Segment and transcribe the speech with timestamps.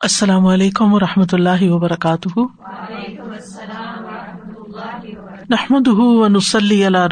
[0.00, 2.40] السلام علیکم و رحمۃ اللہ وبرکاتہ۔
[5.50, 5.88] نحمد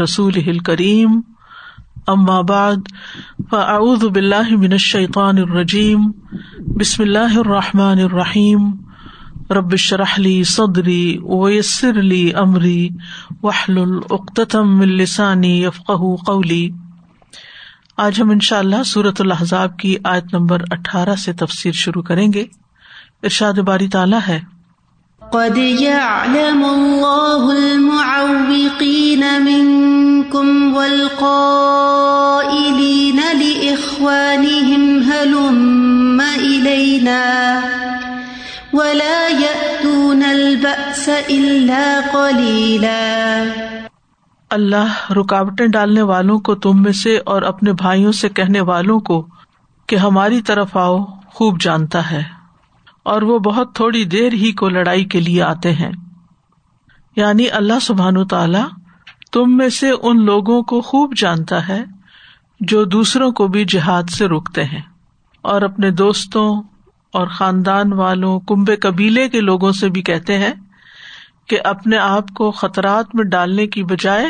[0.03, 1.20] رسول کریم
[2.07, 2.76] اما بعد،
[3.50, 6.10] فاعوذ باللہ من الشیطان الرجیم۔
[6.58, 8.71] بسم اللہ الرحمٰن الرحیم۔
[9.50, 12.89] ربش رحلی صدری ویسر علی عمری
[13.43, 15.91] وحل العقتم السانی یفق
[16.27, 16.71] قولی۔
[17.96, 22.32] آج ہم ان شاء اللہ صورت الحضاب کی آیت نمبر اٹھارہ سے تفسیر شروع کریں
[22.32, 22.45] گے۔
[23.23, 24.41] ارشاد باری تعالیٰ ہے۔
[25.30, 37.61] قد يعلم الله المعوقين منكم والقائلين لإخوانهم هلم إلينا
[38.73, 43.45] ولا يأتون البأس إلا قليلا۔
[44.51, 49.27] اللہ رکاوٹیں ڈالنے والوں کو تم میں سے اور اپنے بھائیوں سے کہنے والوں کو
[49.87, 52.36] کہ ہماری طرف آؤ خوب جانتا ہے۔
[53.06, 55.91] اور وہ بہت تھوڑی دیر ہی کو لڑائی کے لیے آتے ہیں۔
[57.17, 58.58] یعنی اللہ سبحان تعالی
[59.33, 61.84] تم میں سے ان لوگوں کو خوب جانتا ہے
[62.61, 64.81] جو دوسروں کو بھی جہاد سے روکتے ہیں
[65.42, 66.62] اور اپنے دوستوں
[67.12, 70.53] اور خاندان والوں کمبے قبیلے کے لوگوں سے بھی کہتے ہیں
[71.48, 74.27] کہ اپنے آپ کو خطرات میں ڈالنے کی بجائے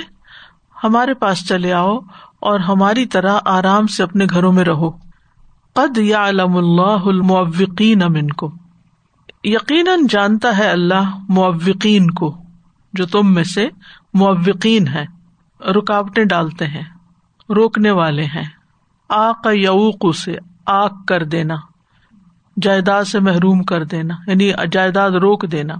[0.85, 1.99] ہمارے پاس چلے آؤ
[2.41, 4.91] اور ہماری طرح آرام سے اپنے گھروں میں رہو۔
[5.73, 8.53] قد یا علم اللہ الموقین امن کو
[9.47, 12.37] یقیناً جانتا ہے اللہ موقین کو،
[12.93, 13.69] جو تم میں سے
[14.15, 15.05] موقین ہے
[15.61, 16.83] رکاوٹیں ڈالتے ہیں،
[17.51, 18.45] روکنے والے ہیں۔
[19.09, 20.37] آ یوق سے
[20.67, 21.55] آگ کر دینا،
[22.63, 25.75] جائیداد سے محروم کر دینا یعنی جائیداد روک دینا۔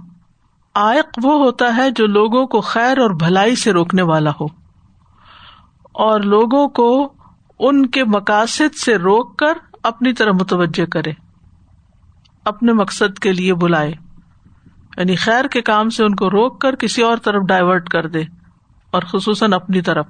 [0.75, 4.45] آئق وہ ہوتا ہے جو لوگوں کو خیر اور بھلائی سے روکنے والا ہو۔
[5.91, 7.13] اور لوگوں کو
[7.59, 11.26] ان کے مقاصد سے روک کر اپنی طرح متوجہ کرے۔
[12.47, 13.91] اپنے مقصد کے لیے بلائے۔
[14.97, 18.21] یعنی خیر کے کام سے ان کو روک کر کسی اور طرف ڈائیورٹ کر دے
[18.91, 20.05] اور خصوصاً اپنی طرف۔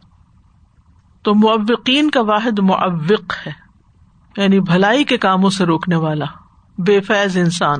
[1.21, 3.51] تو معوقین کا واحد معوق ہے
[4.37, 6.25] یعنی بھلائی کے کاموں سے روکنے والا،
[6.77, 7.79] بے فیض انسان،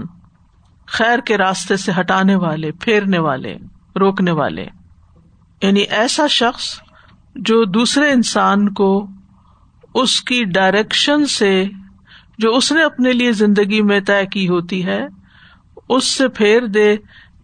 [0.88, 3.56] خیر کے راستے سے ہٹانے والے، پھیرنے والے،
[4.00, 4.66] روکنے والے۔
[5.62, 6.80] یعنی ایسا شخص
[7.36, 9.08] جو دوسرے انسان کو
[9.94, 11.66] اس کی ڈائریکشن سے
[12.38, 15.08] جو اس نے اپنے لیے زندگی میں طے کی ہوتی ہے،
[15.90, 16.96] اس سے پھیر دے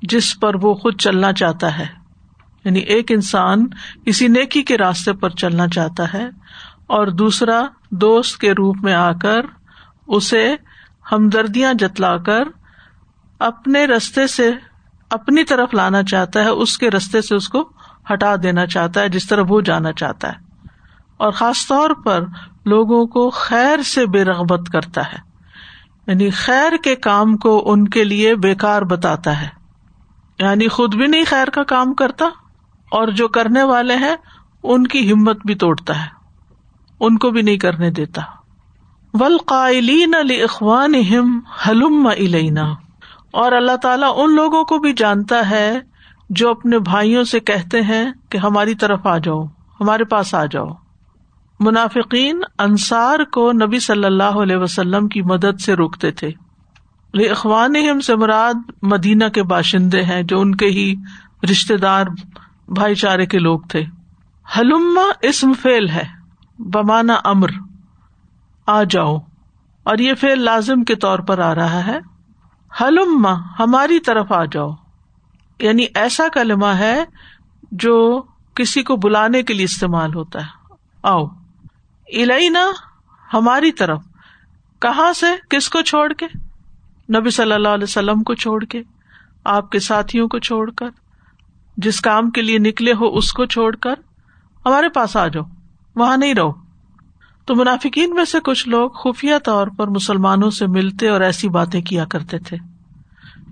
[0.02, 1.86] جس پر وہ خود چلنا چاہتا ہے۔
[2.66, 3.68] یعنی ایک انسان
[4.06, 6.26] کسی نیکی کے راستے پر چلنا چاہتا ہے
[6.88, 7.62] اور دوسرا
[7.92, 9.46] دوست کے روپ میں آ کر
[10.08, 10.56] اسے
[11.12, 12.44] ہمدردیاں جتلا کر
[13.40, 14.52] اپنے رستے سے
[15.10, 17.72] اپنی طرف لانا چاہتا ہے، اس کے رستے سے اس کو
[18.14, 20.43] ہٹا دینا چاہتا ہے، جس طرح وہ جانا چاہتا ہے۔
[21.24, 22.24] اور خاص طور پر
[22.66, 25.18] لوگوں کو خیر سے بے رغبت کرتا ہے۔
[26.08, 29.48] یعنی خیر کے کام کو ان کے لیے بےکار بتاتا ہے۔
[30.40, 32.26] یعنی خود بھی نہیں خیر کا کام کرتا
[32.92, 34.16] اور جو کرنے والے ہیں،
[34.64, 36.08] ان کی ہمت بھی توڑتا ہے۔
[37.00, 38.22] ان کو بھی نہیں کرنے دیتا۔
[39.14, 40.96] ولقائلین علی اخوان
[41.68, 42.74] حلم علینا
[43.32, 45.80] اور اللہ تعالیٰ ان لوگوں کو بھی جانتا ہے
[46.30, 49.44] جو اپنے بھائیوں سے کہتے ہیں کہ ہماری طرف آ جاؤ،
[49.82, 50.68] ہمارے پاس آ جاؤ۔
[51.64, 56.32] منافقین انصار کو نبی صلی اللہ علیہ وسلم کی مدد سے روکتے تھے۔
[57.32, 60.96] اخوان سے مراد مدینہ کے باشندے ہیں جو ان کے ہی
[61.52, 62.06] رشتے دار
[62.68, 63.84] بھائی چارے کے لوگ تھے۔
[64.58, 66.04] حلما اسم فیل ہے،
[66.60, 67.48] بمانا امر،
[68.68, 69.18] آ جاؤ۔
[69.84, 72.00] اور یہ فیل لازم کے طور پر آ رہا ہے۔
[72.82, 74.72] حلما ہماری طرف آ جاؤ۔
[75.60, 77.04] یعنی ایسا کلمہ ہے
[77.72, 78.24] جو
[78.56, 80.74] کسی کو بلانے کے لیے استعمال ہوتا ہے۔
[81.04, 81.26] آؤ۔
[82.08, 82.72] الینا
[83.34, 84.02] ہماری طرف،
[84.80, 86.26] کہاں سے، کس کو چھوڑ کے؟
[87.20, 88.82] نبی صلی اللہ علیہ وسلم کو چھوڑ کے،
[89.44, 90.90] آپ کے ساتھیوں کو چھوڑ کر،
[91.78, 93.94] جس کام کے لیے نکلے ہو اس کو چھوڑ کر،
[94.66, 95.44] ہمارے پاس آ جاؤ،
[95.96, 96.52] وہاں نہیں رہو۔
[97.46, 101.82] تو منافقین میں سے کچھ لوگ خفیہ طور پر مسلمانوں سے ملتے اور ایسی باتیں
[101.82, 102.58] کیا کرتے تھے،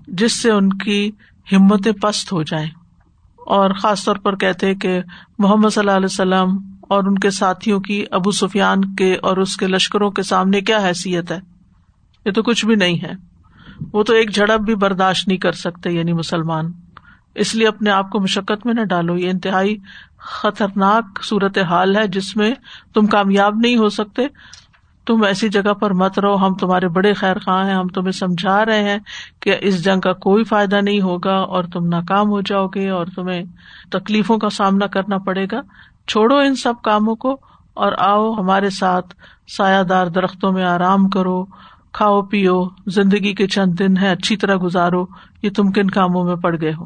[0.06, 1.10] جس سے ان کی
[1.52, 2.70] ہمتیں پست ہو جائیں۔
[3.38, 5.00] اور خاص طور پر کہتے کہ
[5.38, 9.56] محمد صلی اللہ علیہ وسلم اور ان کے ساتھیوں کی ابو سفیان کے اور اس
[9.56, 11.38] کے لشکروں کے سامنے کیا حیثیت ہے؟
[12.26, 13.12] یہ تو کچھ بھی نہیں ہے۔
[13.92, 16.72] وہ تو ایک جھڑپ بھی برداشت نہیں کر سکتے یعنی مسلمان۔
[17.34, 19.76] اس لیے اپنے آپ کو مشقت میں نہ ڈالو۔ یہ انتہائی
[20.18, 22.54] خطرناک صورت حال ہے، جس میں
[22.94, 24.22] تم کامیاب نہیں ہو سکتے۔
[25.06, 28.64] تم ایسی جگہ پر مت رہو۔ ہم تمہارے بڑے خیر خواہ ہیں۔ ہم تمہیں سمجھا
[28.64, 28.98] رہے ہیں
[29.40, 33.06] کہ اس جنگ کا کوئی فائدہ نہیں ہوگا اور تم ناکام ہو جاؤ گے اور
[33.06, 33.42] تمہیں
[33.90, 35.60] تکلیفوں کا سامنا کرنا پڑے گا۔
[36.06, 37.36] چھوڑو ان سب کاموں کو
[37.74, 39.14] اور آؤ ہمارے ساتھ
[39.56, 41.44] سایہ دار درختوں میں آرام کرو،
[41.92, 45.06] کھاؤ، پیو، زندگی کے چند دن ہے اچھی طرح گزارو،
[45.42, 46.84] یہ تم کن کاموں میں پڑ گئے ہو؟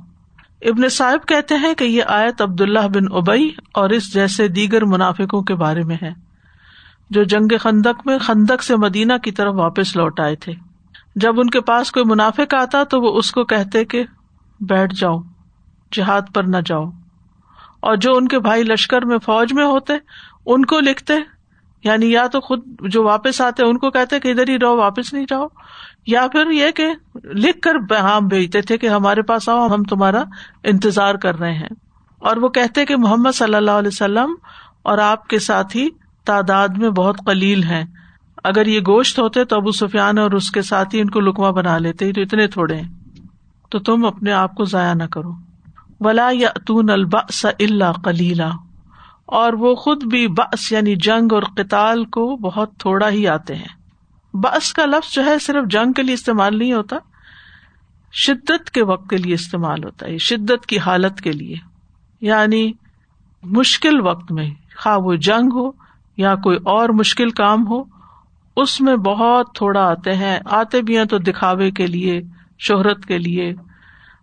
[0.63, 4.85] ابن صاحب کہتے ہیں کہ یہ آیت عبد اللہ بن ابئی اور اس جیسے دیگر
[4.85, 6.11] منافقوں کے بارے میں ہے،
[7.11, 10.53] جو جنگ خندق میں، خندق سے مدینہ کی طرف واپس لوٹ آئے تھے۔
[11.17, 14.05] جب ان کے پاس کوئی منافق آتا تو وہ اس کو کہتے کہ
[14.61, 15.19] بیٹھ جاؤ،
[15.93, 16.85] جہاد پر نہ جاؤ۔
[17.87, 19.93] اور جو ان کے بھائی لشکر میں فوج میں ہوتے
[20.47, 21.15] ان کو لکھتے
[21.85, 25.12] یعنی یا تو خود جو واپس آتے ان کو کہتے کہ ادھر ہی رہو، واپس
[25.12, 25.47] نہیں جاؤ،
[26.06, 26.87] یا پھر یہ کہ
[27.25, 30.25] لکھ کر پیغام بھیجتے تھے کہ ہمارے پاس آؤ، ہم تمہارا
[30.65, 31.69] انتظار کر رہے ہیں۔
[32.19, 34.35] اور وہ کہتے کہ محمد صلی اللہ علیہ وسلم
[34.83, 35.88] اور آپ کے ساتھ ہی
[36.25, 37.85] تعداد میں بہت قلیل ہیں۔
[38.44, 41.79] اگر یہ گوشت ہوتے تو ابو سفیان اور اس کے ساتھ ان کو لکما بنا
[41.79, 42.88] لیتے تو اتنے تھوڑے ہیں۔
[43.71, 45.46] تو تم اپنے آپ کو ضائع نہ کرو۔
[46.01, 48.53] ولا یا تون الباس اللہ کلیلہ
[49.27, 53.77] اور وہ خود بھی بس یعنی جنگ اور قتال کو بہت تھوڑا ہی آتے ہیں۔
[54.35, 56.97] بس کا لفظ جو ہے صرف جنگ کے لیے استعمال نہیں ہوتا،
[58.13, 61.57] شدت کے وقت کے لیے استعمال ہوتا ہے، شدت کی حالت کے لیے۔
[62.21, 62.73] یعنی
[63.43, 64.51] مشکل وقت میں،
[64.83, 65.71] خواہ وہ جنگ ہو
[66.17, 67.85] یا کوئی اور مشکل کام ہو،
[68.57, 72.23] اس میں بہت تھوڑا آتے ہیں۔ آتے بھی ہیں تو دکھاوے کے لیے،
[72.59, 73.53] شہرت کے لیے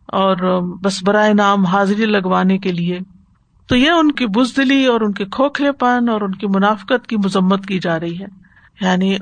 [0.07, 2.99] اور بس برائے نام حاضری لگوانے کے لیے۔
[3.67, 7.17] تو یہ ان کی بزدلی اور ان کے کھوکھلے پن اور ان کی منافقت کی
[7.17, 8.25] مذمت کی جا رہی ہے۔
[8.81, 9.17] یعنی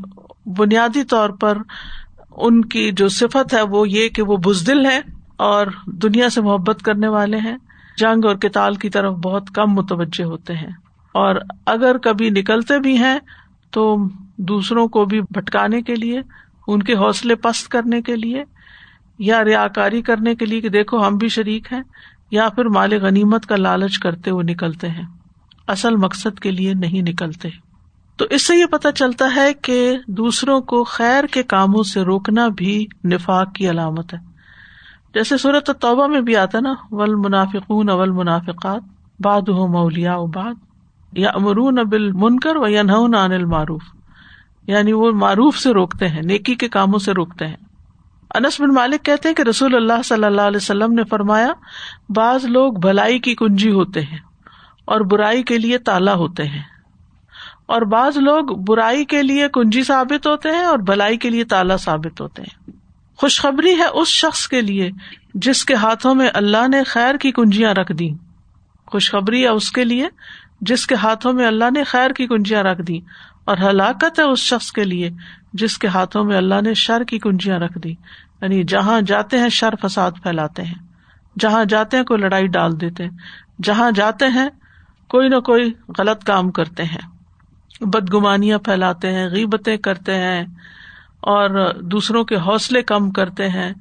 [0.58, 1.58] بنیادی طور پر
[2.32, 5.02] ان کی جو صفت ہے وہ یہ کہ وہ بزدل ہے
[5.38, 7.58] اور دنیا سے محبت کرنے والے ہیں۔
[7.98, 10.72] جنگ اور کتال کی طرف بہت کم متوجہ ہوتے ہیں۔
[11.12, 11.36] اور
[11.66, 13.20] اگر کبھی نکلتے بھی ہیں
[13.72, 13.98] تو
[14.38, 16.22] دوسروں کو بھی بھٹکانے کے لیے،
[16.68, 18.44] ان کے حوصلے پست کرنے کے لیے
[19.22, 21.82] یا ریا کاری کرنے کے لیے کہ دیکھو ہم بھی شریک ہیں،
[22.32, 25.06] یا پھر مال غنیمت کا لالچ کرتے ہوئے نکلتے ہیں۔
[25.68, 27.50] اصل مقصد کے لیے نہیں نکلتے۔
[28.18, 32.48] تو اس سے یہ پتا چلتا ہے کہ دوسروں کو خیر کے کاموں سے روکنا
[32.48, 34.20] بھی نفاق کی علامت ہے۔
[35.14, 38.82] جیسے صورت توبہ میں بھی آتا نا ول منافقون اول منافقات
[39.20, 40.54] باد ہو مولیا باد
[41.14, 43.84] یا امرون ابل منکر و یا نہ معروف
[44.68, 47.71] یعنی وہ معروف سے روکتے ہیں، نیکی کے کاموں سے روکتے ہیں۔
[48.36, 51.48] انس بن مالک کہتے ہیں کہ رسول اللہ صلی اللہ علیہ وسلم نے فرمایا،
[52.10, 54.18] بعض لوگ بھلائی کی کنجی ہوتے ہیں
[54.86, 56.62] اور برائی کے لیے تالا ہوتے ہیں۔
[57.66, 61.78] اور بعض لوگ برائی کے لیے کنجی ثابت ہوتے ہیں اور بھلائی کے لیے تالا
[61.78, 62.72] ثابت ہوتے ہیں۔
[63.18, 64.92] خوشخبری ہے اس شخص کے لیے
[65.34, 68.10] جس کے ہاتھوں میں اللہ نے خیر کی کنجیاں رکھ دی
[68.88, 70.08] خوشخبری ہے اس کے لیے
[70.62, 73.00] جس کے ہاتھوں میں اللہ نے خیر کی کنجیاں رکھ دی
[73.46, 75.10] اور ہلاکت ہے اس شخص کے لیے
[75.54, 77.92] جس کے ہاتھوں میں اللہ نے شر کی کنجیاں رکھ دی۔
[78.42, 80.74] یعنی جہاں جاتے ہیں شر فساد پھیلاتے ہیں۔
[81.40, 83.12] جہاں جاتے ہیں کوئی لڑائی ڈال دیتے ہیں۔
[83.64, 84.50] جہاں جاتے ہیں
[85.10, 87.12] کوئی نہ کوئی غلط کام کرتے ہیں۔
[87.82, 90.42] بدگمانیاں پھیلاتے ہیں، غیبتیں کرتے ہیں
[91.20, 93.74] اور دوسروں کے حوصلے کم کرتے ہیں۔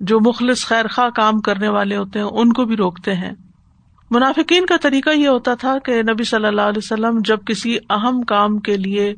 [0.00, 3.32] جو مخلص خیر خواہ کام کرنے والے ہوتے ہیں، ان کو بھی روکتے ہیں۔
[4.10, 8.22] منافقین کا طریقہ یہ ہوتا تھا کہ نبی صلی اللہ علیہ وسلم جب کسی اہم
[8.22, 9.14] کام کے لیے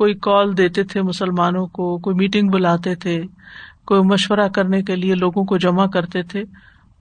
[0.00, 3.22] کوئی کال دیتے تھے مسلمانوں کو، کوئی میٹنگ بلاتے تھے،
[3.86, 6.42] کوئی مشورہ کرنے کے لیے لوگوں کو جمع کرتے تھے۔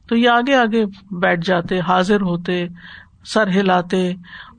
[0.10, 2.68] تو یہ آگے آگے بیٹھ جاتے، حاضر ہوتے،
[3.26, 4.10] سر ہلاتے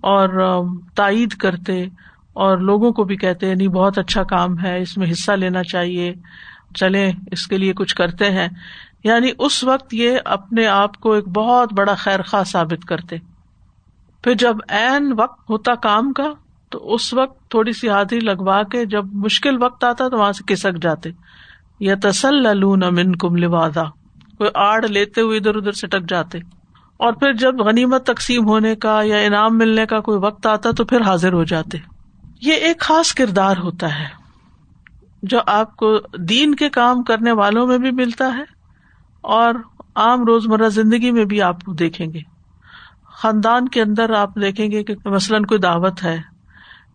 [0.01, 0.65] اور
[0.95, 1.87] تائید کرتے۔
[2.33, 6.15] اور لوگوں کو بھی کہتے نہیں بہت اچھا کام ہے، اس میں حصہ لینا چاہیے
[6.75, 8.49] چلے اس کے لیے کچھ کرتے ہیں۔
[9.05, 13.17] یعنی اس وقت یہ اپنے آپ کو ایک بہت بڑا خیر خواہ ثابت کرتے۔
[14.23, 16.31] پھر جب این وقت ہوتا کام کا
[16.71, 20.55] تو اس وقت تھوڑی سی حاضری لگوا کے جب مشکل وقت آتا تو وہاں سے
[20.55, 21.11] کسک جاتے۔
[21.81, 23.83] یا تسل امن کم لوادا
[24.39, 26.39] کوئی آڑ لیتے ہوئے ادھر ادھر سٹک جاتے۔
[26.97, 30.85] اور پھر جب غنیمت تقسیم ہونے کا یا انعام ملنے کا کوئی وقت آتا تو
[30.85, 31.79] پھر حاضر ہو جاتے۔
[32.43, 34.07] یہ ایک خاص کردار ہوتا ہے
[35.23, 38.43] جو آپ کو دین کے کام کرنے والوں میں بھی ملتا ہے
[39.21, 39.55] اور
[39.95, 42.21] عام روز مرہ زندگی میں بھی آپ دیکھیں گے۔
[43.23, 46.19] خاندان کے اندر آپ دیکھیں گے کہ مثلاً کوئی دعوت ہے۔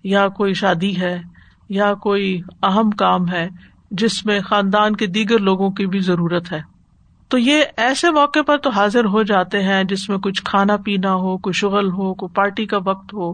[0.06, 1.22] یا کوئی شادی ہے
[1.70, 3.50] یا کوئی اہم کام ہے
[3.92, 6.62] جس میں خاندان کے دیگر لوگوں کی بھی ضرورت ہے۔
[7.28, 11.14] تو یہ ایسے موقع پر تو حاضر ہو جاتے ہیں جس میں کچھ کھانا پینا
[11.14, 13.34] ہو کوئی شغل ہو، کوئی پارٹی کا وقت ہو۔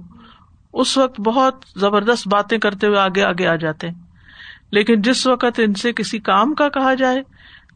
[0.73, 3.95] اس وقت بہت زبردست باتیں کرتے ہوئے آگے آگے آ جاتے ہیں۔
[4.71, 7.23] لیکن جس وقت ان سے کسی کام کا کہا جائے،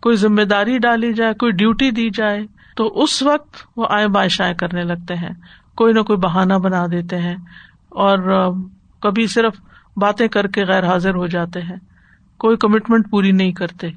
[0.02, 2.40] کوئی ذمہ داری ڈالی جائے، کوئی ڈیوٹی دی جائے،
[2.76, 5.34] تو اس وقت وہ آئے بائشائیں کرنے لگتے ہیں۔
[5.76, 7.36] کوئی نہ کوئی بہانا بنا دیتے ہیں۔
[7.90, 8.50] اور
[9.06, 9.54] کبھی صرف
[9.98, 11.78] باتیں کر کے غیر حاضر ہو جاتے ہیں۔
[12.38, 13.88] کوئی کمٹمنٹ پوری نہیں کرتے۔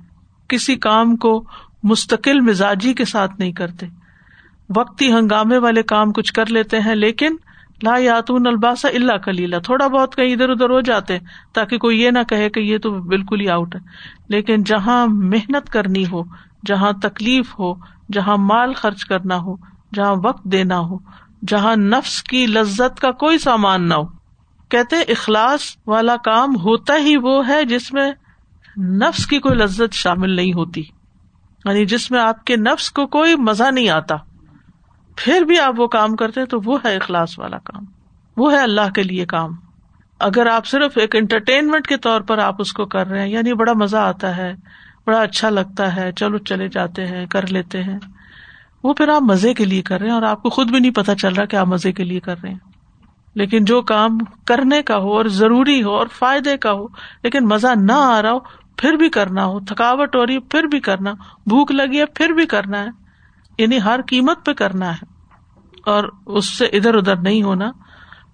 [0.48, 1.44] کسی کام کو
[1.82, 3.86] مستقل مزاجی کے ساتھ نہیں کرتے۔
[4.76, 7.36] وقتی ہنگامے والے کام کچھ کر لیتے ہیں، لیکن
[7.82, 11.18] لا یاتون الباسا اللہ کلیلہ تھوڑا بہت کہیں ادھر ادھر ہو جاتے
[11.52, 13.80] تاکہ کوئی یہ نہ کہے کہ یہ تو بالکل ہی آؤٹ ہے۔
[14.28, 16.22] لیکن جہاں محنت کرنی ہو،
[16.66, 17.74] جہاں تکلیف ہو،
[18.12, 19.54] جہاں مال خرچ کرنا ہو،
[19.94, 20.98] جہاں وقت دینا ہو،
[21.48, 24.17] جہاں نفس کی لذت کا کوئی سامان نہ ہو
[24.68, 28.12] کہتے اخلاص والا کام ہوتا ہی وہ ہے جس میں
[28.78, 30.82] نفس کی کوئی لذت شامل نہیں ہوتی۔
[31.64, 34.14] یعنی جس میں آپ کے نفس کو کوئی مزہ نہیں آتا۔
[35.16, 37.84] پھر بھی آپ وہ کام کرتے تو وہ ہے اخلاص والا کام۔
[38.36, 39.56] وہ ہے اللہ کے لیے کام۔
[40.20, 43.52] اگر آپ صرف ایک انٹرٹینمنٹ کے طور پر آپ اس کو کر رہے ہیں یعنی
[43.52, 44.54] بڑا مزہ آتا ہے،
[45.06, 47.98] بڑا اچھا لگتا ہے، چلو چلے جاتے ہیں، کر لیتے ہیں۔
[48.82, 50.90] وہ پھر آپ مزے کے لیے کر رہے ہیں اور آپ کو خود بھی نہیں
[50.90, 52.67] پتا چل رہا کہ آپ مزے کے لیے کر رہے ہیں۔
[53.38, 56.86] لیکن جو کام کرنے کا ہو اور ضروری ہو اور فائدے کا ہو،
[57.22, 58.38] لیکن مزہ نہ آ رہا ہو،
[58.76, 61.12] پھر بھی کرنا ہو، تھکاوٹ ہو رہی ہے، پھر بھی کرنا،
[61.46, 62.88] بھوک لگی ہے، پھر بھی کرنا ہے۔
[63.58, 65.04] یعنی ہر قیمت پہ کرنا ہے۔
[65.86, 67.70] اور اس سے ادھر ادھر نہیں ہونا۔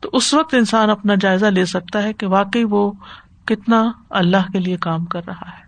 [0.00, 2.92] تو اس وقت انسان اپنا جائزہ لے سکتا ہے کہ واقعی وہ
[3.44, 5.64] کتنا اللہ کے لیے کام کر رہا ہے۔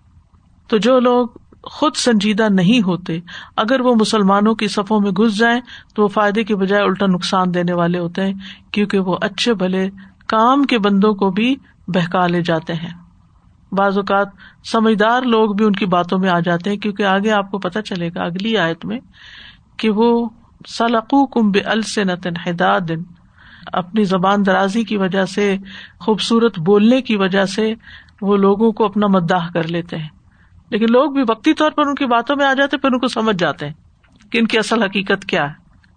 [0.69, 1.29] تو جو لوگ
[1.71, 3.21] خود سنجیدہ نہیں ہوتے۔
[3.57, 5.61] اگر وہ مسلمانوں کی صفوں میں گھس جائیں
[5.95, 8.33] تو وہ فائدے کی بجائے الٹا نقصان دینے والے ہوتے ہیں،
[8.73, 9.91] کیونکہ وہ اچھے بھلے
[10.27, 11.57] کام کے بندوں کو بھی
[11.89, 12.91] بہکا لے جاتے ہیں۔
[13.73, 14.29] بعض اوقات
[14.65, 17.83] سمجھدار لوگ بھی ان کی باتوں میں آ جاتے ہیں، کیونکہ آگے آپ کو پتا
[17.83, 18.99] چلے گا اگلی آیت میں
[19.77, 20.29] کہ وہ
[20.69, 22.35] سلقو کم بے السنتن
[22.89, 23.03] دن
[23.73, 25.57] اپنی زبان درازی کی وجہ سے،
[26.01, 27.75] خوبصورت بولنے کی وجہ سے
[28.23, 30.16] وہ لوگوں کو اپنا مداح کر لیتے ہیں۔
[30.71, 33.09] لیکن لوگ بھی وقتی طور پر ان کی باتوں میں آ جاتے پھر ان کو
[33.09, 33.73] سمجھ جاتے ہیں
[34.31, 35.55] کہ ان کی اصل حقیقت کیا ہے۔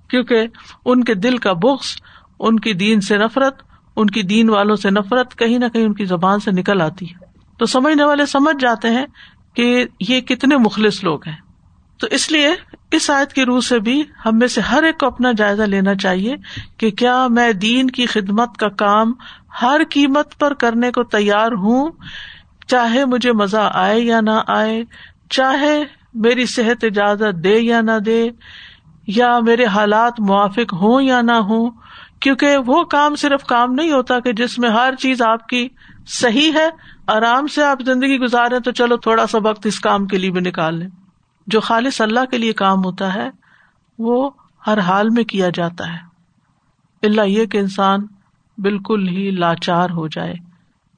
[0.08, 0.48] کیونکہ
[0.86, 2.02] ان کے دل کا بخش
[2.40, 3.64] ان کی دین سے نفرت،
[3.96, 7.10] ان کی دین والوں سے نفرت کہیں نہ کہیں ان کی زبان سے نکل آتی
[7.10, 7.26] ہے۔
[7.58, 9.06] تو سمجھنے والے سمجھ جاتے ہیں
[9.54, 11.36] کہ یہ کتنے مخلص لوگ ہیں۔
[11.98, 12.56] تو اس لیے
[12.92, 15.96] اس آیت کی روح سے بھی ہم میں سے ہر ایک کو اپنا جائزہ لینا
[15.96, 16.36] چاہیے
[16.78, 19.14] کہ کیا میں دین کی خدمت کا کام
[19.62, 21.92] ہر قیمت پر کرنے کو تیار ہوں
[22.70, 24.84] چاہے مجھے مزہ آئے یا نہ آئے،
[25.30, 25.84] چاہے
[26.14, 28.30] میری صحت اجازت دے یا نہ دے،
[29.08, 31.72] یا میرے حالات موافق ہوں یا نہ ہوں،
[32.20, 35.70] کیونکہ وہ کام صرف کام نہیں ہوتا کہ جس میں ہر چیز آپ کی
[36.08, 36.70] صحیح ہے،
[37.08, 40.42] آرام سے آپ زندگی گزارے تو چلو تھوڑا سا وقت اس کام کے لیے بھی
[40.42, 40.90] نکال لیں۔
[41.48, 43.30] جو خالص اللہ کے لیے کام ہوتا ہے،
[44.00, 44.30] وہ
[44.68, 45.98] ہر حال میں کیا جاتا ہے۔
[47.04, 48.06] اللہ یہ کہ انسان
[48.58, 50.49] بالکل ہی لاچار ہو جائے۔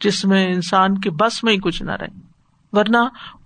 [0.02, 2.32] جس میں انسان کے بس میں ہی کچھ نہ رہے۔
[2.72, 2.98] ورنہ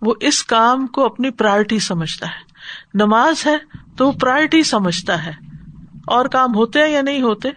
[0.01, 2.55] وہ اس کام کو اپنی پرائرٹی سمجھتا ہے۔
[2.93, 3.55] نماز ہے
[3.97, 5.31] تو وہ پرائرٹی سمجھتا ہے۔
[6.07, 7.49] اور کام ہوتے ہیں یا نہیں ہوتے،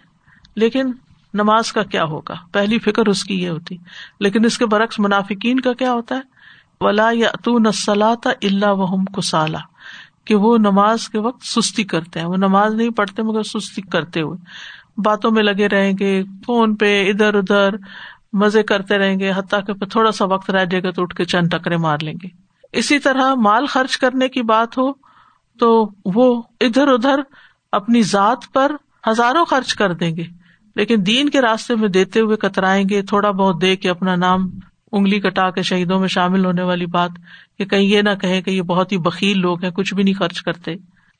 [0.56, 0.92] لیکن
[1.34, 3.76] نماز کا کیا ہوگا؟ پہلی فکر اس کی یہ ہوتی۔
[4.20, 6.20] لیکن اس کے برعکس منافقین کا کیا ہوتا ہے؟
[6.80, 9.58] ولا یا تو نسلاتا اللہ وحم کسالا
[10.24, 14.20] کہ وہ نماز کے وقت سستی کرتے ہیں۔ وہ نماز نہیں پڑھتے مگر سستی کرتے
[14.20, 14.38] ہوئے۔
[15.00, 17.70] باتوں میں لگے رہیں گے، فون پہ ادھر ادھر
[18.32, 21.24] مزے کرتے رہیں گے، حتیٰ کہ تھوڑا سا وقت رہ جائے گا تو اٹھ کے
[21.24, 22.28] چند ٹکرے مار لیں گے۔
[22.72, 24.92] اسی طرح مال خرچ کرنے کی بات ہو
[25.58, 27.20] تو وہ ادھر ادھر
[27.72, 28.72] اپنی ذات پر
[29.10, 30.24] ہزاروں خرچ کر دیں گے،
[30.76, 34.50] لیکن دین کے راستے میں دیتے ہوئے کترائیں گے، تھوڑا بہت دے کے اپنا نام
[34.92, 37.10] انگلی کٹا کے شہیدوں میں شامل ہونے والی بات
[37.58, 40.14] کہ کہیں یہ نہ کہیں کہ یہ بہت ہی بکیل لوگ ہیں، کچھ بھی نہیں
[40.14, 40.74] خرچ کرتے۔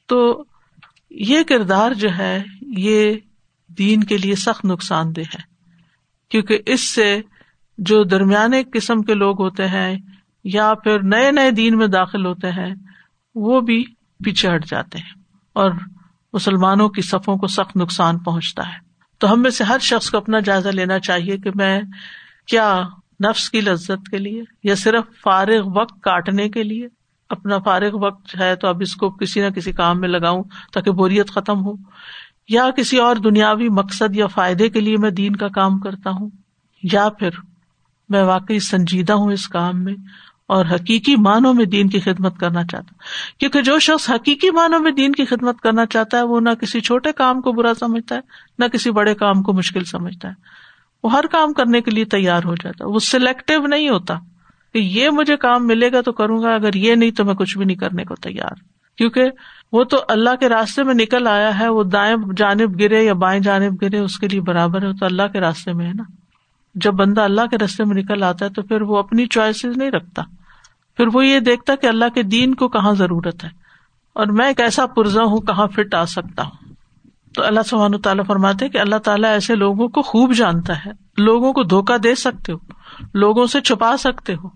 [0.06, 0.44] تو
[1.10, 3.14] یہ کردار جو ہے، یہ
[3.78, 5.57] دین کے لیے سخت نقصان دہ ہے۔
[6.30, 7.20] کیونکہ اس سے
[7.78, 9.98] جو درمیانے قسم کے لوگ ہوتے ہیں
[10.44, 12.74] یا پھر نئے نئے دین میں داخل ہوتے ہیں،
[13.34, 13.84] وہ بھی
[14.24, 15.70] پیچھے ہٹ جاتے ہیں اور
[16.32, 18.78] مسلمانوں کی صفوں کو سخت نقصان پہنچتا ہے۔
[19.18, 21.80] تو ہم میں سے ہر شخص کو اپنا جائزہ لینا چاہیے کہ میں
[22.46, 22.82] کیا
[23.28, 26.88] نفس کی لذت کے لیے یا صرف فارغ وقت کاٹنے کے لیے
[27.28, 30.42] اپنا فارغ وقت ہے تو اب اس کو کسی نہ کسی کام میں لگاؤں
[30.72, 31.72] تاکہ بوریت ختم ہو۔
[32.48, 36.30] یا کسی اور دنیاوی مقصد یا فائدے کے لیے میں دین کا کام کرتا ہوں،
[36.82, 37.30] یا پھر
[38.08, 39.94] میں واقعی سنجیدہ ہوں اس کام میں
[40.46, 44.80] اور حقیقی معنوں میں دین کی خدمت کرنا چاہتا ہوں۔ کیونکہ جو شخص حقیقی معنوں
[44.80, 48.14] میں دین کی خدمت کرنا چاہتا ہے، وہ نہ کسی چھوٹے کام کو برا سمجھتا
[48.14, 48.20] ہے،
[48.58, 50.34] نہ کسی بڑے کام کو مشکل سمجھتا ہے۔
[51.04, 54.14] وہ ہر کام کرنے کے لیے تیار ہو جاتا ہے، وہ سلیکٹو نہیں ہوتا
[54.72, 57.58] کہ یہ مجھے کام ملے گا تو کروں گا، اگر یہ نہیں تو میں کچھ
[57.58, 59.22] بھی نہیں کرنے کو تیار۔ کیونکہ
[59.72, 63.40] وہ تو اللہ کے راستے میں نکل آیا ہے، وہ دائیں جانب گرے یا بائیں
[63.40, 66.02] جانب گرے، اس کے لیے برابر ہے تو اللہ کے راستے میں ہے نا۔
[66.74, 69.90] جب بندہ اللہ کے راستے میں نکل آتا ہے تو پھر وہ اپنی چوائسیز نہیں
[69.90, 70.22] رکھتا۔
[70.96, 73.48] پھر وہ یہ دیکھتا کہ اللہ کے دین کو کہاں ضرورت ہے۔
[74.12, 76.72] اور میں ایک ایسا پرزا ہوں، کہاں فٹ آ سکتا ہوں۔
[77.34, 81.52] تو اللہ سبحان تعالیٰ فرماتے کہ اللہ تعالیٰ ایسے لوگوں کو خوب جانتا ہے۔ لوگوں
[81.52, 82.58] کو دھوکا دے سکتے ہو،
[83.14, 84.48] لوگوں سے چھپا سکتے ہو،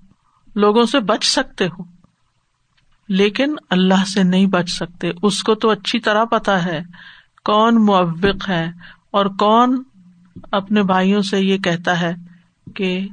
[0.55, 2.02] لوگوں سے بچ سکتے ہو۔
[3.09, 6.81] لیکن اللہ سے نہیں بچ سکتے۔ اس کو تو اچھی طرح پتا ہے
[7.45, 8.71] کون موبق ہے
[9.11, 9.83] اور کون
[10.53, 12.15] اپنے بھائیوں سے یہ کہتا ہے
[12.75, 13.09] کہ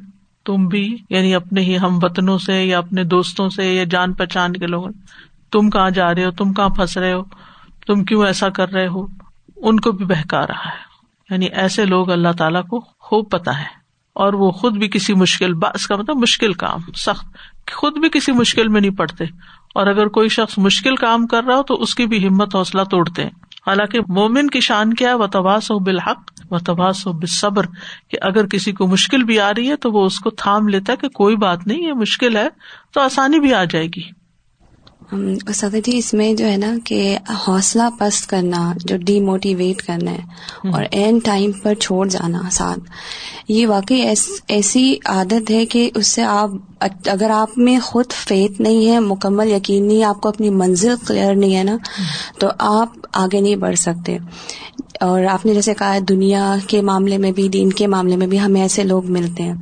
[0.46, 4.54] تم بھی یعنی اپنے ہی ہم وطنوں سے یا اپنے دوستوں سے یا جان پہچان
[4.54, 4.90] کے لوگوں
[5.52, 7.24] تم کہاں جا رہے ہو؟ تم کہاں پھنس رہے ہو؟
[7.88, 9.08] تم کیوں ایسا کر رہے ہو؟
[9.56, 10.90] ان کو بھی بہکا رہا ہے۔
[11.30, 13.80] یعنی ایسے لوگ اللہ تعالیٰ کو خوب پتا ہے۔
[14.14, 17.26] اور وہ خود بھی کسی مشکل، اس کا مطلب مشکل کام، سخت،
[17.74, 19.26] خود بھی کسی مشکل میں نہیں پڑتے۔
[19.76, 22.82] اور اگر کوئی شخص مشکل کام کر رہا ہو تو اس کی بھی ہمت حوصلہ
[22.84, 23.30] توڑتے ہیں۔
[23.68, 27.66] حالانکہ مومن کی شان کیا و تباس ہو بالحق و تباس ہو بصبر
[28.08, 30.92] کہ اگر کسی کو مشکل بھی آ رہی ہے تو وہ اس کو تھام لیتا
[30.92, 32.48] ہے کہ کوئی بات نہیں یہ مشکل ہے
[32.92, 34.02] تو آسانی بھی آ جائے گی۔
[35.48, 40.12] اسد جی اس میں جو ہے نا کہ حوصلہ پست کرنا جو ڈی موٹیویٹ کرنا
[40.12, 40.22] ہے
[40.72, 42.80] اور اینڈ ٹائم پر چھوڑ جانا ساتھ
[43.48, 44.02] یہ واقعی
[44.48, 46.50] ایسی عادت ہے کہ اس سے آپ
[46.80, 51.36] اگر آپ میں خود فیت نہیں ہے، مکمل یقین نہیں آپ کو اپنی منزل کلیئر
[51.36, 51.78] نہیں ہے نا،
[52.40, 54.18] تو آپ آگے نہیں بڑھ سکتے۔
[55.00, 58.40] اور آپ نے جیسے کہا دنیا کے معاملے میں بھی، دین کے معاملے میں بھی
[58.40, 59.54] ہمیں ایسے لوگ ملتے ہیں۔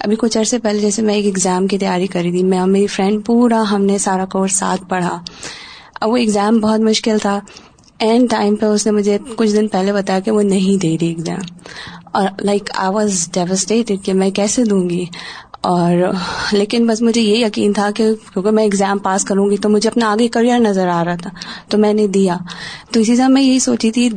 [0.00, 2.86] ابھی کچھ عرصے پہلے جیسے میں ایک ایگزام کی تیاری کری تھی، میں اور میری
[2.86, 5.24] فرینڈ پورا ہم نے سارا کورس ساتھ پڑھا۔
[6.00, 7.40] اب وہ ایگزام بہت مشکل تھا۔
[7.98, 11.08] اینڈ ٹائم پہ اس نے مجھے کچھ دن پہلے بتایا کہ وہ نہیں دے رہی
[11.08, 11.58] ایگزام
[12.04, 15.04] اور لائک آئی واز ڈیوسٹیڈ کہ میں کیسے دوں گی؟
[15.62, 16.12] اور
[16.52, 19.88] لیکن بس مجھے یہ یقین تھا کہ کیونکہ میں ایگزام پاس کروں گی تو مجھے
[19.88, 21.30] اپنا آگے کریئر نظر آ رہا تھا
[21.68, 22.36] تو میں نے دیا۔
[22.90, 24.08] تو اسی طرح میں یہی سوچی تھی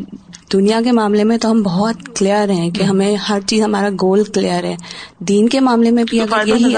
[0.54, 4.24] دنیا کے معاملے میں تو ہم بہت کلیئر ہیں کہ ہمیں ہر چیز ہمارا گول
[4.24, 4.76] کلیئر ہے۔
[5.20, 6.76] دین کے معاملے میں بھی اگر یہی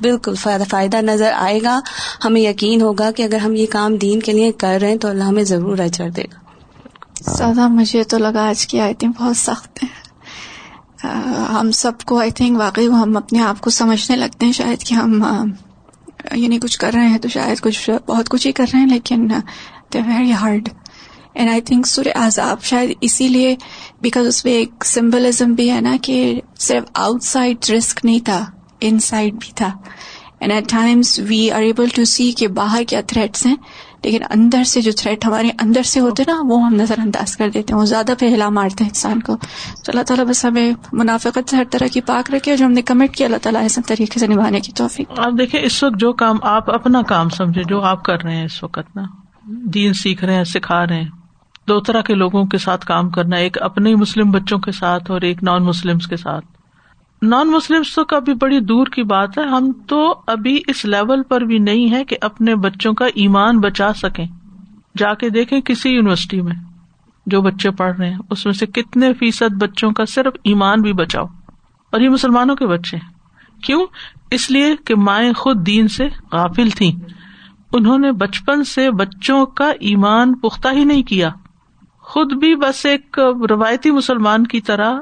[0.00, 0.34] بالکل
[0.68, 1.80] فائدہ نظر آئے گا۔
[2.24, 5.08] ہمیں یقین ہوگا کہ اگر ہم یہ کام دین کے لیے کر رہے ہیں تو
[5.08, 6.40] اللہ ہمیں ضرور اچر دے گا۔
[7.36, 10.09] سادہ مجھے تو لگا آج کی آیتیں بہت سخت ہیں۔
[11.60, 14.94] ہم سب کو آئی تھنک واقعی ہم اپنے آپ کو سمجھنے لگتے ہیں شاید کہ
[14.94, 15.22] ہم
[16.34, 19.28] یعنی کچھ کر رہے ہیں تو شاید کچھ بہت کچھ ہی کر رہے ہیں لیکن
[19.92, 20.68] they very hard
[21.34, 23.56] and I think sure عذاب شاید اسی لیے
[24.00, 28.44] بیکاز اس میں ایک سمبلزم بھی ہے نا کہ صرف آؤٹ سائڈ رسک نہیں تھا
[28.80, 29.70] ان سائڈ بھی تھا.
[30.40, 33.56] And at times we are able to see کہ باہر کیا تھریٹس ہیں
[34.04, 37.50] لیکن اندر سے جو تھریٹ ہمارے اندر سے ہوتے نا، وہ ہم نظر انداز کر
[37.50, 39.36] دیتے ہیں۔ وہ زیادہ پہلا مارتے ہیں انسان کو۔
[39.84, 42.82] تو اللہ تعالیٰ بس ہمیں منافقت سے ہر طرح کی پاک رکھے جو ہم نے
[42.82, 46.12] کمٹ کیا، اللہ تعالیٰ ایسے طریقے سے نبھانے کی توفیق۔ آپ دیکھیں، اس وقت جو
[46.12, 49.02] کام آپ اپنا کام سمجھے جو آپ کر رہے ہیں اس وقت نا،
[49.44, 51.08] دین سیکھ رہے ہیں، سکھا رہے ہیں۔
[51.68, 55.20] دو طرح کے لوگوں کے ساتھ کام کرنا، ایک اپنے مسلم بچوں کے ساتھ اور
[55.20, 56.44] ایک نان مسلم کے ساتھ۔
[57.22, 61.40] نان مسلم تو کبھی بڑی دور کی بات ہے، ہم تو ابھی اس لیول پر
[61.40, 64.26] بھی نہیں ہے کہ اپنے بچوں کا ایمان بچا سکیں۔
[64.98, 66.54] جا کے دیکھیں کسی یونیورسٹی میں
[67.26, 70.92] جو بچے پڑھ رہے ہیں، اس میں سے کتنے فیصد بچوں کا صرف ایمان بھی
[70.92, 71.24] بچاؤ۔
[71.92, 72.96] اور یہ مسلمانوں کے بچے
[73.62, 73.86] کیوں؟
[74.30, 76.92] اس لیے کہ مائیں خود دین سے غافل تھیں۔
[77.72, 81.30] انہوں نے بچپن سے بچوں کا ایمان پختہ ہی نہیں کیا۔
[82.00, 83.18] خود بھی بس ایک
[83.50, 84.98] روایتی مسلمان کی طرح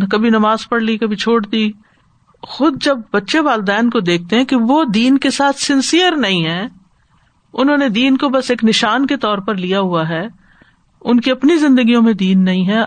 [0.00, 1.70] کبھی نماز پڑھ لی، کبھی چھوڑ دی۔
[2.42, 6.66] خود جب بچے والدین کو دیکھتے ہیں کہ وہ دین کے ساتھ سنسیئر نہیں ہے
[7.52, 10.28] انہوں نے دین کو بس ایک نشان کے طور پر لیا ہوا ہے۔
[11.00, 12.80] ان کی اپنی زندگیوں میں دین نہیں ہے،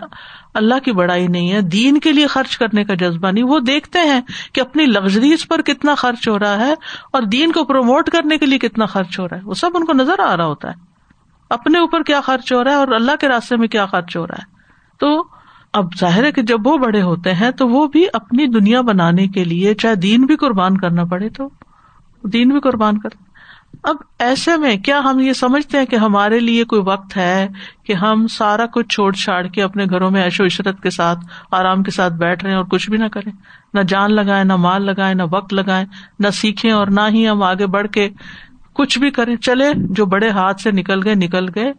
[0.54, 3.98] اللہ کی بڑائی نہیں ہے، دین کے لیے خرچ کرنے کا جذبہ نہیں۔ وہ دیکھتے
[3.98, 4.20] ہیں
[4.52, 6.74] کہ اپنی لگژریز پر کتنا خرچ ہو رہا ہے
[7.12, 9.84] اور دین کو پروموٹ کرنے کے لیے کتنا خرچ ہو رہا ہے۔ وہ سب ان
[9.84, 10.74] کو نظر آ رہا ہوتا ہے۔
[11.50, 14.26] اپنے اوپر کیا خرچ ہو رہا ہے اور اللہ کے راستے میں کیا خرچ ہو
[14.26, 14.44] رہا ہے۔
[14.98, 15.37] تو
[15.78, 19.26] اب ظاہر ہے کہ جب وہ بڑے ہوتے ہیں تو وہ بھی اپنی دنیا بنانے
[19.28, 21.48] کے لیے، چاہے دین بھی قربان کرنا پڑے تو،
[22.24, 23.08] دین بھی قربان کر۔
[23.82, 27.48] اب ایسے میں کیا ہم یہ سمجھتے ہیں کہ ہمارے لیے کوئی وقت ہے
[27.84, 31.18] کہ ہم سارا کچھ چھوڑ چھاڑ کے اپنے گھروں میں ایشو عشرت کے ساتھ،
[31.50, 33.32] آرام کے ساتھ بیٹھ رہے اور کچھ بھی نہ کریں؟
[33.74, 35.84] نہ جان لگائے نہ مال لگائے نہ وقت لگائے
[36.18, 38.08] نہ سیکھیں اور نہ ہی ہم آگے بڑھ کے
[38.78, 41.72] کچھ بھی کریں۔ چلے، جو بڑے ہاتھ سے نکل گئے نکل گئے۔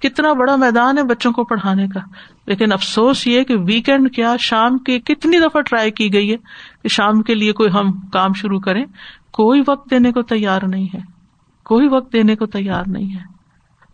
[0.00, 2.00] کتنا بڑا میدان ہے بچوں کو پڑھانے کا۔
[2.46, 6.36] لیکن افسوس یہ کہ ویکینڈ کیا شام کی کتنی دفعہ ٹرائی کی گئی ہے
[6.82, 8.84] کہ شام کے لیے کوئی ہم کام شروع کریں۔
[9.32, 11.00] کوئی وقت دینے کو تیار نہیں ہے۔
[11.64, 13.24] کوئی وقت دینے کو تیار نہیں ہے۔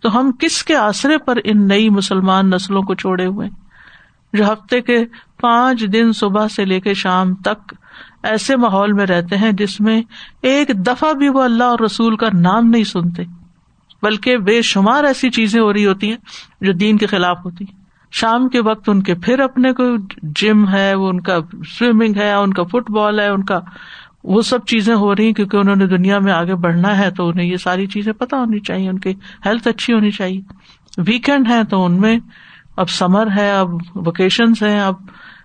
[0.01, 3.49] تو ہم کس کے آسرے پر ان نئی مسلمان نسلوں کو چھوڑے ہوئے
[4.33, 5.05] جو ہفتے کے
[5.41, 7.75] پانچ دن صبح سے لے کے شام تک
[8.23, 10.01] ایسے ماحول میں رہتے ہیں جس میں
[10.43, 13.23] ایک دفعہ بھی وہ اللہ اور رسول کا نام نہیں سنتے،
[14.03, 16.17] بلکہ بے شمار ایسی چیزیں ہو رہی ہوتی ہیں
[16.61, 17.65] جو دین کے خلاف ہوتی
[18.13, 19.85] شام کے وقت ان کے پھر اپنے کو
[20.23, 21.39] جم ہے، وہ ان کا
[21.79, 23.61] سوئمنگ ہے، ان کا فٹ بال ہے، ان کا
[24.25, 27.29] وہ سب چیزیں ہو رہی ہیں کیونکہ انہوں نے دنیا میں آگے بڑھنا ہے تو
[27.29, 29.15] انہیں یہ ساری چیزیں پتا ہونی چاہیے، ان کی
[29.47, 30.41] ہیلتھ اچھی ہونی چاہیے۔
[30.99, 32.19] ویکینڈ ہے تو ان میں
[32.77, 34.95] اب سمر ہے، اب ویکیشنس ہیں، اب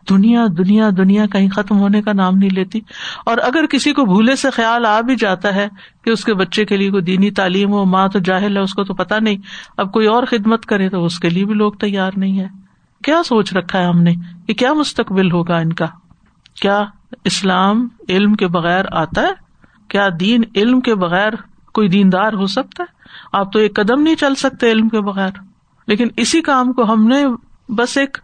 [0.09, 2.79] دنیا دنیا دنیا کہیں ختم ہونے کا نام نہیں لیتی
[3.25, 5.67] اور اگر کسی کو بھولے سے خیال آ بھی جاتا ہے
[6.03, 8.73] کہ اس کے بچے کے لیے کوئی دینی تعلیم ہو، ماں تو جاہل ہے، اس
[8.73, 9.37] کو تو پتا نہیں۔
[9.77, 12.47] اب کوئی اور خدمت کرے تو اس کے لیے بھی لوگ تیار نہیں ہے
[13.03, 14.15] کیا سوچ رکھا ہے ہم نے
[14.47, 15.85] کہ کیا مستقبل ہوگا ان کا؟
[16.61, 16.85] کیا
[17.23, 19.31] اسلام علم کے بغیر آتا ہے؟
[19.87, 21.33] کیا دین علم کے بغیر
[21.73, 22.97] کوئی دیندار ہو سکتا ہے؟
[23.33, 25.29] آپ تو ایک قدم نہیں چل سکتے علم کے بغیر۔
[25.87, 27.25] لیکن اسی کام کو ہم نے
[27.69, 28.17] بس ایک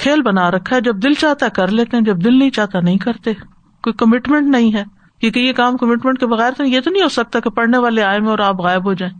[0.00, 2.98] کھیل بنا رکھا ہے، جب دل چاہتا کر لیتے ہیں، جب دل نہیں چاہتا نہیں
[2.98, 3.34] کرتے۔
[3.82, 4.84] کوئی کمٹمنٹ نہیں ہے۔
[5.20, 8.02] کیونکہ یہ کام کمٹمنٹ کے بغیر تو یہ تو نہیں ہو سکتا کہ پڑھنے والے
[8.02, 9.18] آئے میں اور آپ غائب ہو جائیں۔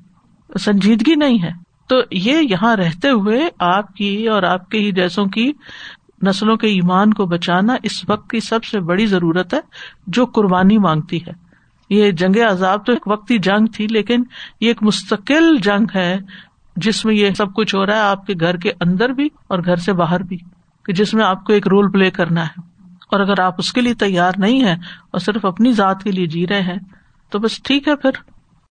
[0.59, 1.51] سنجیدگی نہیں ہے۔
[1.89, 5.53] تو یہ یہاں رہتے ہوئے آپ کی اور آپ کے ہی جیسوں کی
[6.27, 9.61] نسلوں کے ایمان کو بچانا اس وقت کی سب سے بڑی ضرورت ہے،
[10.07, 11.33] جو قربانی مانگتی ہے۔
[11.91, 14.23] یہ جنگ عذاب تو ایک وقتی جنگ تھی، لیکن
[14.61, 16.19] یہ ایک مستقل جنگ ہے،
[16.77, 19.59] جس میں یہ سب کچھ ہو رہا ہے، آپ کے گھر کے اندر بھی اور
[19.59, 20.39] گھر سے باہر بھی۔
[20.91, 22.61] کہ جس میں آپ کو ایک رول پلے کرنا ہے
[23.11, 24.73] اور اگر آپ اس کے لیے تیار نہیں ہے
[25.11, 26.79] اور صرف اپنی ذات کے لیے جی رہے ہیں
[27.31, 28.11] تو بس ٹھیک ہے پھر۔